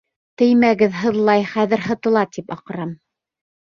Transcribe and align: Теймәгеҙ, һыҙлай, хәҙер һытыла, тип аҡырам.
Теймәгеҙ, 0.41 0.95
һыҙлай, 1.01 1.45
хәҙер 1.51 1.85
һытыла, 1.91 2.25
тип 2.39 2.57
аҡырам. 2.59 2.99